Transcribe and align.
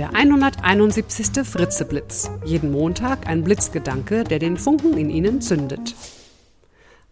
Der 0.00 0.14
171. 0.14 1.46
Fritzeblitz. 1.46 2.30
Jeden 2.42 2.72
Montag 2.72 3.26
ein 3.26 3.44
Blitzgedanke, 3.44 4.24
der 4.24 4.38
den 4.38 4.56
Funken 4.56 4.96
in 4.96 5.10
Ihnen 5.10 5.42
zündet. 5.42 5.94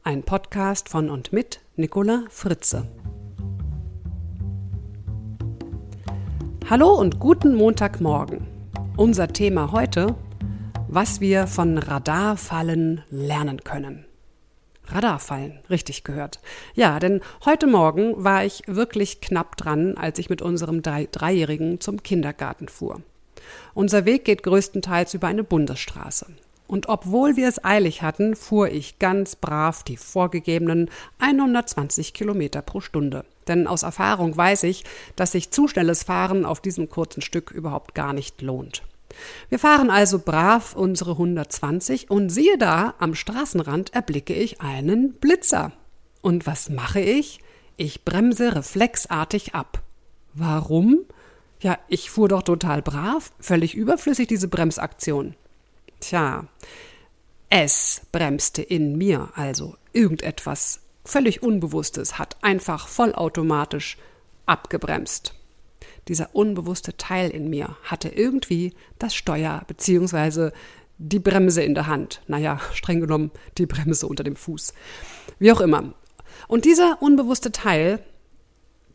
Ein 0.04 0.22
Podcast 0.22 0.88
von 0.88 1.11
und 1.11 1.30
mit 1.30 1.61
Nicola 1.77 2.24
Fritze. 2.30 2.88
Hallo 6.71 6.95
und 6.95 7.19
guten 7.19 7.56
Montagmorgen. 7.56 8.47
Unser 8.97 9.29
Thema 9.29 9.71
heute, 9.71 10.15
was 10.89 11.21
wir 11.21 11.47
von 11.47 11.77
Radarfallen 11.77 13.03
lernen 13.11 13.65
können. 13.65 14.08
Radarfallen, 14.91 15.61
richtig 15.71 16.05
gehört. 16.05 16.41
Ja, 16.75 16.98
denn 16.98 17.20
heute 17.45 17.66
Morgen 17.66 18.25
war 18.25 18.45
ich 18.45 18.62
wirklich 18.66 19.20
knapp 19.20 19.57
dran, 19.57 19.97
als 19.97 20.19
ich 20.19 20.30
mit 20.30 20.43
unserem 20.43 20.83
Dreijährigen 20.83 21.80
zum 21.80 22.02
Kindergarten 22.02 22.69
fuhr. 22.69 23.02
Unser 23.74 24.05
Weg 24.05 24.24
geht 24.24 24.43
größtenteils 24.43 25.15
über 25.15 25.27
eine 25.27 25.45
Bundesstraße. 25.45 26.27
Und 26.66 26.88
obwohl 26.91 27.37
wir 27.37 27.48
es 27.48 27.65
eilig 27.65 28.02
hatten, 28.02 28.37
fuhr 28.37 28.69
ich 28.69 28.98
ganz 28.98 29.37
brav 29.37 29.82
die 29.84 29.96
vorgegebenen 29.96 30.91
120 31.18 32.12
Kilometer 32.12 32.60
pro 32.60 32.80
Stunde. 32.80 33.24
Denn 33.48 33.66
aus 33.66 33.82
Erfahrung 33.82 34.37
weiß 34.37 34.65
ich, 34.65 34.84
dass 35.16 35.32
sich 35.32 35.51
zu 35.51 35.66
schnelles 35.66 36.02
Fahren 36.02 36.45
auf 36.45 36.60
diesem 36.60 36.91
kurzen 36.91 37.23
Stück 37.23 37.51
überhaupt 37.51 37.95
gar 37.95 38.12
nicht 38.12 38.43
lohnt. 38.43 38.82
Wir 39.48 39.58
fahren 39.58 39.90
also 39.90 40.18
brav 40.18 40.74
unsere 40.74 41.12
120 41.12 42.10
und 42.10 42.30
siehe 42.30 42.58
da, 42.58 42.94
am 42.98 43.14
Straßenrand 43.14 43.94
erblicke 43.94 44.34
ich 44.34 44.60
einen 44.60 45.14
Blitzer. 45.14 45.72
Und 46.20 46.46
was 46.46 46.68
mache 46.68 47.00
ich? 47.00 47.40
Ich 47.76 48.04
bremse 48.04 48.54
reflexartig 48.54 49.54
ab. 49.54 49.82
Warum? 50.34 51.04
Ja, 51.60 51.78
ich 51.88 52.10
fuhr 52.10 52.28
doch 52.28 52.42
total 52.42 52.82
brav, 52.82 53.32
völlig 53.40 53.74
überflüssig 53.74 54.28
diese 54.28 54.48
Bremsaktion. 54.48 55.34
Tja, 56.00 56.46
es 57.48 58.02
bremste 58.12 58.62
in 58.62 58.96
mir 58.96 59.30
also 59.34 59.76
irgendetwas 59.93 60.80
völlig 61.04 61.43
Unbewusstes, 61.43 62.18
hat 62.18 62.37
einfach 62.43 62.87
vollautomatisch 62.87 63.96
abgebremst. 64.47 65.34
Dieser 66.09 66.34
unbewusste 66.34 66.97
Teil 66.97 67.31
in 67.31 67.51
mir 67.51 67.77
hatte 67.83 68.09
irgendwie 68.09 68.73
das 68.98 69.14
Steuer 69.14 69.62
bzw. 69.67 70.50
die 70.97 71.19
Bremse 71.19 71.62
in 71.62 71.75
der 71.75 71.87
Hand. 71.87 72.23
Naja, 72.27 72.61
streng 72.73 73.00
genommen 73.00 73.31
die 73.59 73.67
Bremse 73.67 74.06
unter 74.06 74.25
dem 74.25 74.37
Fuß. 74.37 74.73
Wie 75.39 75.53
auch 75.53 75.61
immer. 75.61 75.92
Und 76.48 76.65
dieser 76.65 77.03
unbewusste 77.03 77.53
Teil, 77.53 78.00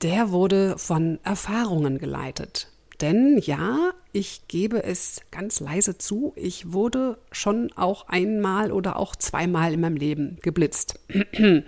der 0.02 0.31
wurde 0.31 0.78
von 0.78 1.20
Erfahrungen 1.23 2.00
geleitet. 2.00 2.70
Denn 3.00 3.38
ja, 3.39 3.92
ich 4.11 4.48
gebe 4.48 4.83
es 4.83 5.22
ganz 5.31 5.59
leise 5.59 5.98
zu, 5.98 6.33
ich 6.36 6.72
wurde 6.73 7.17
schon 7.31 7.72
auch 7.75 8.08
einmal 8.08 8.72
oder 8.72 8.98
auch 8.98 9.16
zweimal 9.16 9.73
in 9.73 9.81
meinem 9.81 9.98
Leben 9.98 10.38
geblitzt. 10.42 11.00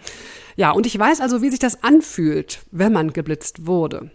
ja, 0.56 0.72
und 0.72 0.86
ich 0.86 0.98
weiß 0.98 1.22
also, 1.22 1.42
wie 1.42 1.50
sich 1.50 1.60
das 1.60 1.84
anfühlt, 1.84 2.60
wenn 2.72 2.94
man 2.94 3.14
geblitzt 3.14 3.66
wurde. 3.66 4.12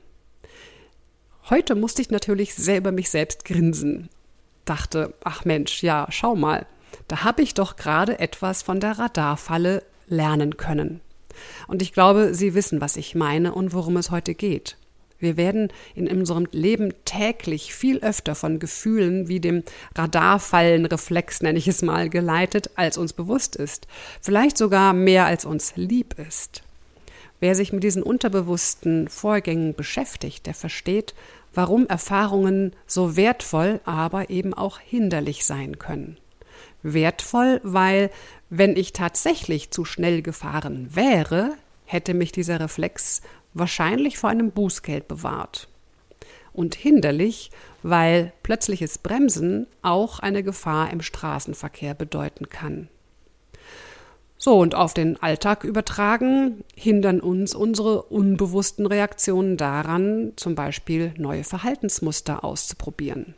Heute 1.51 1.75
musste 1.75 2.01
ich 2.01 2.11
natürlich 2.11 2.55
sehr 2.55 2.79
über 2.79 2.93
mich 2.93 3.11
selbst 3.11 3.45
grinsen. 3.45 4.09
Dachte, 4.65 5.15
ach 5.25 5.45
Mensch, 5.45 5.83
ja, 5.83 6.07
schau 6.11 6.37
mal, 6.37 6.65
da 7.09 7.25
habe 7.25 7.43
ich 7.43 7.55
doch 7.55 7.75
gerade 7.75 8.21
etwas 8.21 8.63
von 8.63 8.79
der 8.79 9.01
Radarfalle 9.01 9.83
lernen 10.07 10.57
können. 10.57 11.01
Und 11.67 11.83
ich 11.83 11.93
glaube, 11.93 12.35
Sie 12.35 12.55
wissen, 12.55 12.81
was 12.81 12.97
ich 12.97 13.17
meine 13.17 13.53
und 13.53 13.73
worum 13.73 13.97
es 13.97 14.13
heute 14.13 14.37
geht. 14.37 14.77
Wir 15.19 15.37
werden 15.37 15.73
in 15.97 16.07
unserem 16.09 16.47
Leben 16.53 16.95
täglich 17.05 17.75
viel 17.75 17.99
öfter 17.99 18.37
von 18.37 18.61
Gefühlen 18.61 19.27
wie 19.27 19.41
dem 19.41 19.65
Radarfallenreflex, 19.97 21.43
nenne 21.43 21.59
ich 21.59 21.67
es 21.67 21.83
mal, 21.83 22.09
geleitet, 22.09 22.71
als 22.77 22.97
uns 22.97 23.13
bewusst 23.13 23.57
ist. 23.57 23.89
Vielleicht 24.21 24.57
sogar 24.57 24.93
mehr 24.93 25.27
als 25.27 25.45
uns 25.45 25.73
lieb 25.75 26.15
ist. 26.17 26.63
Wer 27.41 27.55
sich 27.55 27.73
mit 27.73 27.83
diesen 27.83 28.03
unterbewussten 28.03 29.09
Vorgängen 29.09 29.75
beschäftigt, 29.75 30.47
der 30.47 30.53
versteht, 30.53 31.15
warum 31.55 31.87
Erfahrungen 31.87 32.75
so 32.87 33.17
wertvoll, 33.17 33.81
aber 33.85 34.31
eben 34.31 34.55
auch 34.55 34.79
hinderlich 34.79 35.45
sein 35.45 35.79
können. 35.79 36.17
Wertvoll, 36.83 37.61
weil 37.63 38.11
wenn 38.49 38.77
ich 38.77 38.93
tatsächlich 38.93 39.71
zu 39.71 39.85
schnell 39.85 40.23
gefahren 40.23 40.95
wäre, 40.95 41.55
hätte 41.85 42.15
mich 42.15 42.33
dieser 42.33 42.61
Reflex 42.61 43.21
wahrscheinlich 43.55 44.19
vor 44.19 44.31
einem 44.31 44.51
Bußgeld 44.51 45.09
bewahrt. 45.09 45.69
Und 46.53 46.75
hinderlich, 46.75 47.51
weil 47.83 48.33
plötzliches 48.43 48.99
Bremsen 48.99 49.67
auch 49.83 50.19
eine 50.19 50.43
Gefahr 50.43 50.91
im 50.91 51.01
Straßenverkehr 51.01 51.95
bedeuten 51.95 52.49
kann. 52.49 52.89
So, 54.43 54.59
und 54.59 54.75
auf 54.75 54.95
den 54.95 55.23
Alltag 55.23 55.65
übertragen 55.65 56.65
hindern 56.75 57.21
uns 57.21 57.55
unsere 57.55 58.05
unbewussten 58.05 58.87
Reaktionen 58.87 59.59
daran, 59.59 60.33
zum 60.37 60.55
Beispiel 60.55 61.13
neue 61.19 61.45
Verhaltensmuster 61.45 62.43
auszuprobieren. 62.43 63.35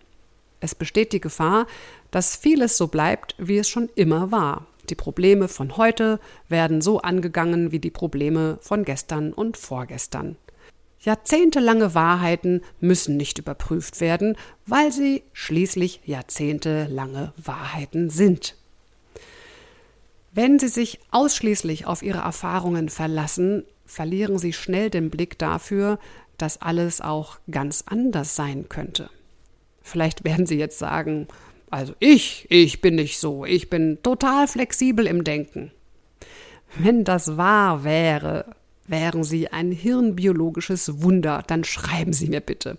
Es 0.61 0.77
besteht 0.77 1.12
die 1.12 1.21
Gefahr, 1.21 1.67
dass 2.12 2.37
vieles 2.37 2.77
so 2.77 2.87
bleibt, 2.87 3.35
wie 3.37 3.59
es 3.59 3.69
schon 3.69 3.89
immer 3.97 4.31
war. 4.31 4.69
Die 4.91 4.95
Probleme 4.95 5.49
von 5.49 5.77
heute 5.77 6.21
werden 6.49 6.81
so 6.81 7.01
angegangen 7.01 7.73
wie 7.73 7.81
die 7.81 7.91
Probleme 7.91 8.59
von 8.61 8.85
gestern 8.85 9.33
und 9.33 9.57
vorgestern. 9.57 10.37
Jahrzehntelange 11.01 11.97
Wahrheiten 11.97 12.62
müssen 12.79 13.17
nicht 13.17 13.39
überprüft 13.39 14.01
werden, 14.01 14.37
weil 14.67 14.93
sie 14.93 15.25
schließlich 15.33 16.01
jahrzehntelange 16.05 17.33
Wahrheiten 17.37 18.09
sind. 18.09 18.55
Wenn 20.34 20.59
Sie 20.59 20.69
sich 20.69 20.98
ausschließlich 21.10 21.87
auf 21.87 22.03
Ihre 22.03 22.20
Erfahrungen 22.20 22.88
verlassen, 22.88 23.65
verlieren 23.84 24.38
Sie 24.38 24.54
schnell 24.54 24.88
den 24.88 25.10
Blick 25.10 25.38
dafür, 25.38 25.98
dass 26.38 26.62
alles 26.62 27.03
auch 27.03 27.38
ganz 27.50 27.84
anders 27.87 28.34
sein 28.34 28.70
könnte. 28.70 29.10
Vielleicht 29.82 30.25
werden 30.25 30.47
Sie 30.47 30.56
jetzt 30.56 30.78
sagen, 30.78 31.28
also 31.69 31.93
ich, 31.98 32.47
ich 32.48 32.81
bin 32.81 32.94
nicht 32.94 33.19
so, 33.19 33.44
ich 33.44 33.69
bin 33.69 33.98
total 34.03 34.48
flexibel 34.48 35.06
im 35.06 35.22
Denken. 35.22 35.70
Wenn 36.78 37.04
das 37.04 37.37
wahr 37.37 37.84
wäre, 37.84 38.47
wären 38.87 39.25
Sie 39.25 39.49
ein 39.49 39.70
hirnbiologisches 39.70 41.03
Wunder, 41.03 41.44
dann 41.47 41.62
schreiben 41.62 42.14
Sie 42.14 42.28
mir 42.28 42.41
bitte. 42.41 42.78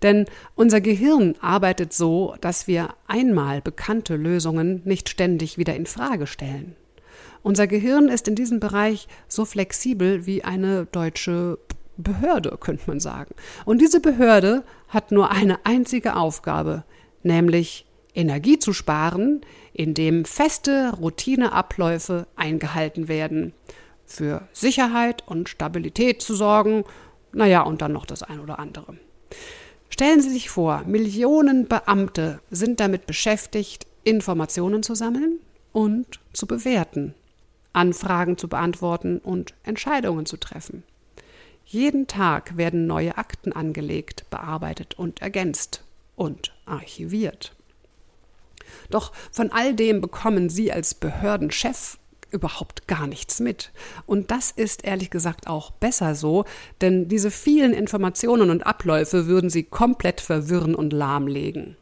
Denn 0.00 0.24
unser 0.54 0.80
Gehirn 0.80 1.34
arbeitet 1.42 1.92
so, 1.92 2.36
dass 2.40 2.66
wir 2.66 2.94
einmal 3.06 3.60
bekannte 3.60 4.16
Lösungen 4.16 4.80
nicht 4.86 5.10
ständig 5.10 5.58
wieder 5.58 5.76
in 5.76 5.84
Frage 5.84 6.26
stellen. 6.26 6.74
Unser 7.46 7.68
Gehirn 7.68 8.08
ist 8.08 8.26
in 8.26 8.34
diesem 8.34 8.58
Bereich 8.58 9.06
so 9.28 9.44
flexibel 9.44 10.26
wie 10.26 10.42
eine 10.42 10.86
deutsche 10.86 11.60
Behörde, 11.96 12.58
könnte 12.58 12.82
man 12.88 12.98
sagen. 12.98 13.36
Und 13.64 13.80
diese 13.80 14.00
Behörde 14.00 14.64
hat 14.88 15.12
nur 15.12 15.30
eine 15.30 15.64
einzige 15.64 16.16
Aufgabe, 16.16 16.82
nämlich 17.22 17.86
Energie 18.16 18.58
zu 18.58 18.72
sparen, 18.72 19.42
indem 19.72 20.24
feste 20.24 20.92
Routineabläufe 21.00 22.26
eingehalten 22.34 23.06
werden, 23.06 23.52
für 24.06 24.48
Sicherheit 24.52 25.22
und 25.28 25.48
Stabilität 25.48 26.22
zu 26.22 26.34
sorgen, 26.34 26.82
naja, 27.30 27.62
und 27.62 27.80
dann 27.80 27.92
noch 27.92 28.06
das 28.06 28.24
ein 28.24 28.40
oder 28.40 28.58
andere. 28.58 28.96
Stellen 29.88 30.20
Sie 30.20 30.30
sich 30.30 30.50
vor, 30.50 30.82
Millionen 30.84 31.68
Beamte 31.68 32.40
sind 32.50 32.80
damit 32.80 33.06
beschäftigt, 33.06 33.86
Informationen 34.02 34.82
zu 34.82 34.96
sammeln 34.96 35.38
und 35.70 36.18
zu 36.32 36.48
bewerten. 36.48 37.14
Anfragen 37.76 38.38
zu 38.38 38.48
beantworten 38.48 39.18
und 39.18 39.54
Entscheidungen 39.62 40.26
zu 40.26 40.36
treffen. 40.36 40.82
Jeden 41.64 42.06
Tag 42.06 42.56
werden 42.56 42.86
neue 42.86 43.18
Akten 43.18 43.52
angelegt, 43.52 44.24
bearbeitet 44.30 44.94
und 44.94 45.20
ergänzt 45.20 45.84
und 46.14 46.54
archiviert. 46.64 47.54
Doch 48.90 49.12
von 49.32 49.50
all 49.52 49.74
dem 49.74 50.00
bekommen 50.00 50.48
Sie 50.48 50.72
als 50.72 50.94
Behördenchef 50.94 51.98
überhaupt 52.30 52.88
gar 52.88 53.06
nichts 53.06 53.40
mit. 53.40 53.72
Und 54.06 54.30
das 54.30 54.50
ist 54.50 54.84
ehrlich 54.84 55.10
gesagt 55.10 55.46
auch 55.46 55.70
besser 55.70 56.14
so, 56.14 56.44
denn 56.80 57.08
diese 57.08 57.30
vielen 57.30 57.72
Informationen 57.72 58.50
und 58.50 58.66
Abläufe 58.66 59.26
würden 59.26 59.50
Sie 59.50 59.64
komplett 59.64 60.20
verwirren 60.20 60.74
und 60.74 60.92
lahmlegen. 60.92 61.76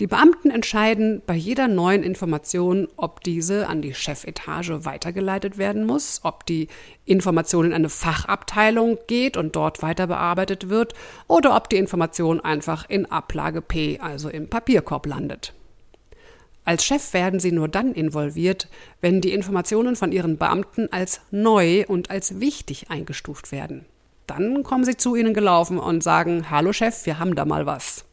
Die 0.00 0.06
Beamten 0.06 0.50
entscheiden 0.50 1.20
bei 1.26 1.34
jeder 1.34 1.68
neuen 1.68 2.02
Information, 2.02 2.88
ob 2.96 3.22
diese 3.22 3.68
an 3.68 3.82
die 3.82 3.92
Chefetage 3.92 4.86
weitergeleitet 4.86 5.58
werden 5.58 5.84
muss, 5.84 6.20
ob 6.22 6.46
die 6.46 6.68
Information 7.04 7.66
in 7.66 7.74
eine 7.74 7.90
Fachabteilung 7.90 8.96
geht 9.08 9.36
und 9.36 9.56
dort 9.56 9.82
weiter 9.82 10.06
bearbeitet 10.06 10.70
wird 10.70 10.94
oder 11.28 11.54
ob 11.54 11.68
die 11.68 11.76
Information 11.76 12.40
einfach 12.40 12.88
in 12.88 13.12
Ablage 13.12 13.60
P, 13.60 13.98
also 13.98 14.30
im 14.30 14.48
Papierkorb 14.48 15.04
landet. 15.04 15.52
Als 16.64 16.82
Chef 16.82 17.12
werden 17.12 17.38
sie 17.38 17.52
nur 17.52 17.68
dann 17.68 17.92
involviert, 17.92 18.68
wenn 19.02 19.20
die 19.20 19.34
Informationen 19.34 19.96
von 19.96 20.12
ihren 20.12 20.38
Beamten 20.38 20.88
als 20.90 21.20
neu 21.30 21.84
und 21.86 22.10
als 22.10 22.40
wichtig 22.40 22.90
eingestuft 22.90 23.52
werden. 23.52 23.84
Dann 24.26 24.62
kommen 24.62 24.84
sie 24.84 24.96
zu 24.96 25.14
ihnen 25.14 25.34
gelaufen 25.34 25.78
und 25.78 26.02
sagen, 26.02 26.48
Hallo 26.48 26.72
Chef, 26.72 27.04
wir 27.04 27.18
haben 27.18 27.34
da 27.34 27.44
mal 27.44 27.66
was. 27.66 28.06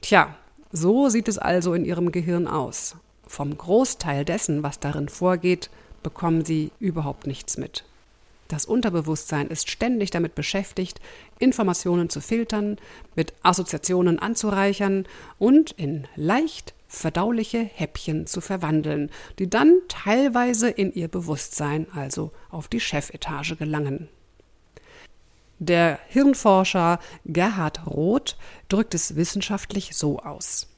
Tja, 0.00 0.34
so 0.72 1.08
sieht 1.08 1.28
es 1.28 1.38
also 1.38 1.74
in 1.74 1.84
Ihrem 1.84 2.12
Gehirn 2.12 2.46
aus. 2.46 2.96
Vom 3.26 3.56
Großteil 3.56 4.24
dessen, 4.24 4.62
was 4.62 4.80
darin 4.80 5.08
vorgeht, 5.08 5.70
bekommen 6.02 6.44
Sie 6.44 6.70
überhaupt 6.78 7.26
nichts 7.26 7.56
mit. 7.58 7.84
Das 8.48 8.64
Unterbewusstsein 8.64 9.48
ist 9.48 9.68
ständig 9.68 10.10
damit 10.10 10.34
beschäftigt, 10.34 11.00
Informationen 11.38 12.08
zu 12.08 12.22
filtern, 12.22 12.78
mit 13.14 13.34
Assoziationen 13.42 14.18
anzureichern 14.18 15.06
und 15.38 15.72
in 15.72 16.08
leicht 16.16 16.74
verdauliche 16.88 17.58
Häppchen 17.58 18.26
zu 18.26 18.40
verwandeln, 18.40 19.10
die 19.38 19.50
dann 19.50 19.78
teilweise 19.88 20.70
in 20.70 20.92
ihr 20.94 21.08
Bewusstsein, 21.08 21.86
also 21.94 22.32
auf 22.48 22.68
die 22.68 22.80
Chefetage 22.80 23.56
gelangen. 23.56 24.08
Der 25.58 25.98
Hirnforscher 26.06 27.00
Gerhard 27.24 27.86
Roth 27.86 28.36
drückt 28.68 28.94
es 28.94 29.16
wissenschaftlich 29.16 29.96
so 29.96 30.20
aus. 30.20 30.68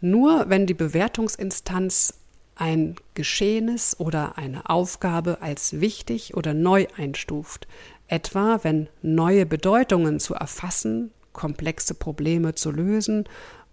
Nur 0.00 0.48
wenn 0.48 0.66
die 0.66 0.74
Bewertungsinstanz 0.74 2.14
ein 2.56 2.96
Geschehenes 3.14 3.98
oder 3.98 4.38
eine 4.38 4.70
Aufgabe 4.70 5.38
als 5.42 5.80
wichtig 5.80 6.34
oder 6.34 6.54
neu 6.54 6.86
einstuft, 6.96 7.66
etwa 8.08 8.60
wenn 8.62 8.88
neue 9.02 9.44
Bedeutungen 9.44 10.20
zu 10.20 10.34
erfassen, 10.34 11.10
komplexe 11.32 11.94
Probleme 11.94 12.54
zu 12.54 12.70
lösen 12.70 13.24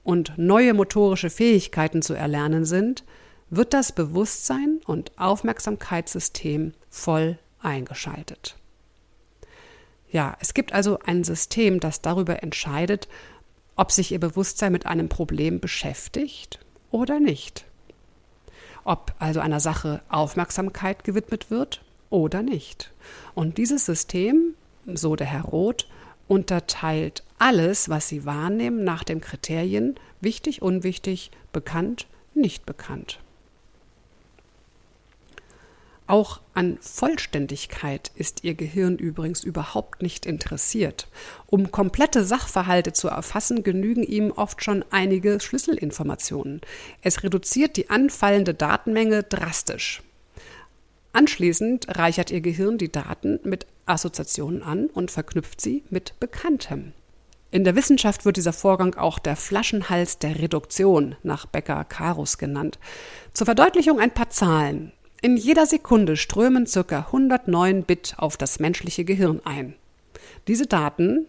und 0.04 0.34
neue 0.38 0.74
motorische 0.74 1.30
Fähigkeiten 1.30 2.02
zu 2.02 2.16
erlernen 2.16 2.66
sind, 2.66 3.06
wird 3.50 3.74
das 3.74 3.92
Bewusstsein 3.92 4.80
und 4.86 5.18
Aufmerksamkeitssystem 5.18 6.74
voll 6.90 7.38
eingeschaltet. 7.62 8.58
Ja, 10.12 10.36
es 10.40 10.54
gibt 10.54 10.74
also 10.74 11.00
ein 11.06 11.24
System, 11.24 11.80
das 11.80 12.02
darüber 12.02 12.44
entscheidet, 12.44 13.08
ob 13.76 13.92
sich 13.92 14.12
Ihr 14.12 14.20
Bewusstsein 14.20 14.72
mit 14.72 14.86
einem 14.86 15.10
Problem 15.10 15.60
beschäftigt 15.60 16.60
oder 16.92 17.20
nicht. 17.20 17.66
Ob 18.84 19.14
also 19.20 19.40
einer 19.40 19.60
Sache 19.60 20.02
Aufmerksamkeit 20.10 21.04
gewidmet 21.04 21.50
wird 21.50 21.82
oder 22.10 22.44
nicht. 22.44 22.92
Und 23.36 23.58
dieses 23.58 23.86
System, 23.86 24.56
so 24.86 25.16
der 25.16 25.28
Herr 25.28 25.44
Roth, 25.44 25.88
unterteilt 26.28 27.24
alles, 27.40 27.90
was 27.90 28.08
Sie 28.08 28.26
wahrnehmen, 28.26 28.84
nach 28.84 29.04
den 29.04 29.22
Kriterien 29.22 29.96
wichtig, 30.20 30.62
unwichtig, 30.62 31.32
bekannt, 31.54 32.08
nicht 32.34 32.66
bekannt. 32.66 33.20
Auch 36.12 36.42
an 36.54 36.78
Vollständigkeit 36.82 38.12
ist 38.16 38.44
Ihr 38.44 38.54
Gehirn 38.54 38.98
übrigens 38.98 39.46
überhaupt 39.46 40.02
nicht 40.02 40.26
interessiert. 40.26 41.08
Um 41.48 41.72
komplette 41.72 42.26
Sachverhalte 42.26 42.92
zu 42.92 43.08
erfassen, 43.08 43.64
genügen 43.64 44.04
ihm 44.04 44.32
oft 44.32 44.62
schon 44.62 44.84
einige 44.92 45.40
Schlüsselinformationen. 45.40 46.60
Es 47.02 47.24
reduziert 47.24 47.78
die 47.78 47.90
anfallende 47.90 48.54
Datenmenge 48.54 49.24
drastisch. 49.24 50.04
Anschließend 51.14 51.98
reichert 51.98 52.30
Ihr 52.30 52.42
Gehirn 52.42 52.78
die 52.78 52.92
Daten 52.92 53.40
mit 53.46 53.66
Assoziationen 53.86 54.64
an 54.64 54.88
und 54.88 55.12
verknüpft 55.12 55.62
sie 55.62 55.86
mit 55.92 56.20
Bekanntem. 56.20 56.92
In 57.52 57.64
der 57.64 57.78
Wissenschaft 57.78 58.26
wird 58.26 58.36
dieser 58.36 58.52
Vorgang 58.52 58.96
auch 58.96 59.18
der 59.18 59.38
Flaschenhals 59.38 60.20
der 60.20 60.40
Reduktion 60.40 61.16
nach 61.24 61.46
Becker-Karus 61.46 62.38
genannt. 62.38 62.80
Zur 63.32 63.46
Verdeutlichung 63.46 64.02
ein 64.02 64.14
paar 64.14 64.30
Zahlen. 64.30 64.92
In 65.24 65.38
jeder 65.38 65.68
Sekunde 65.68 66.18
strömen 66.18 66.66
ca. 66.66 66.98
109 66.98 67.84
Bit 67.84 68.16
auf 68.18 68.38
das 68.38 68.60
menschliche 68.60 69.06
Gehirn 69.06 69.40
ein. 69.46 69.76
Diese 70.48 70.66
Daten, 70.66 71.28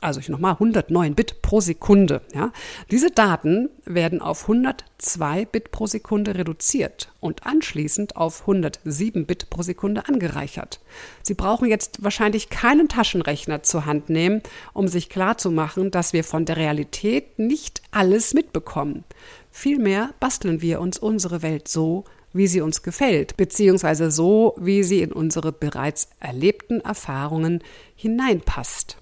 also 0.00 0.18
ich 0.18 0.30
nochmal 0.30 0.52
109 0.52 1.14
Bit 1.14 1.42
pro 1.42 1.60
Sekunde, 1.60 2.22
ja, 2.32 2.54
diese 2.90 3.10
Daten 3.10 3.68
werden 3.84 4.22
auf 4.22 4.44
102 4.44 5.44
Bit 5.44 5.72
pro 5.72 5.86
Sekunde 5.86 6.36
reduziert 6.36 7.12
und 7.20 7.44
anschließend 7.44 8.16
auf 8.16 8.40
107 8.40 9.26
Bit 9.26 9.50
pro 9.50 9.60
Sekunde 9.60 10.08
angereichert. 10.08 10.80
Sie 11.22 11.34
brauchen 11.34 11.68
jetzt 11.68 12.02
wahrscheinlich 12.02 12.48
keinen 12.48 12.88
Taschenrechner 12.88 13.62
zur 13.62 13.84
Hand 13.84 14.08
nehmen, 14.08 14.40
um 14.72 14.88
sich 14.88 15.10
klarzumachen, 15.10 15.90
dass 15.90 16.14
wir 16.14 16.24
von 16.24 16.46
der 16.46 16.56
Realität 16.56 17.38
nicht 17.38 17.82
alles 17.90 18.32
mitbekommen. 18.32 19.04
Vielmehr 19.50 20.14
basteln 20.18 20.62
wir 20.62 20.80
uns 20.80 20.96
unsere 20.96 21.42
Welt 21.42 21.68
so, 21.68 22.04
wie 22.32 22.46
sie 22.46 22.60
uns 22.60 22.82
gefällt, 22.82 23.36
beziehungsweise 23.36 24.10
so, 24.10 24.54
wie 24.58 24.82
sie 24.82 25.02
in 25.02 25.12
unsere 25.12 25.52
bereits 25.52 26.10
erlebten 26.20 26.80
Erfahrungen 26.80 27.62
hineinpasst. 27.94 28.98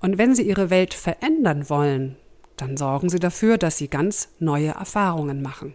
Und 0.00 0.18
wenn 0.18 0.34
Sie 0.34 0.42
Ihre 0.42 0.70
Welt 0.70 0.94
verändern 0.94 1.68
wollen, 1.68 2.16
dann 2.56 2.76
sorgen 2.76 3.08
Sie 3.08 3.18
dafür, 3.18 3.58
dass 3.58 3.78
Sie 3.78 3.88
ganz 3.88 4.28
neue 4.38 4.68
Erfahrungen 4.68 5.42
machen. 5.42 5.74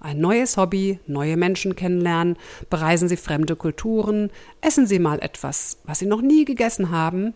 Ein 0.00 0.20
neues 0.20 0.56
Hobby, 0.56 1.00
neue 1.06 1.36
Menschen 1.36 1.74
kennenlernen, 1.74 2.36
bereisen 2.70 3.08
Sie 3.08 3.16
fremde 3.16 3.56
Kulturen, 3.56 4.30
essen 4.60 4.86
Sie 4.86 4.98
mal 4.98 5.18
etwas, 5.20 5.78
was 5.84 5.98
Sie 5.98 6.06
noch 6.06 6.22
nie 6.22 6.44
gegessen 6.44 6.90
haben. 6.90 7.34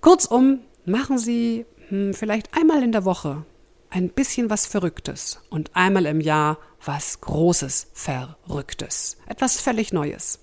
Kurzum, 0.00 0.60
machen 0.84 1.18
Sie 1.18 1.66
hm, 1.88 2.14
vielleicht 2.14 2.56
einmal 2.56 2.82
in 2.82 2.92
der 2.92 3.04
Woche 3.04 3.44
ein 3.94 4.08
bisschen 4.08 4.50
was 4.50 4.66
Verrücktes 4.66 5.40
und 5.50 5.70
einmal 5.74 6.06
im 6.06 6.20
Jahr 6.20 6.58
was 6.84 7.20
Großes 7.20 7.90
Verrücktes. 7.92 9.18
Etwas 9.26 9.60
völlig 9.60 9.92
Neues. 9.92 10.40